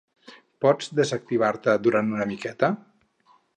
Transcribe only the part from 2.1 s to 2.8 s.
una miqueta?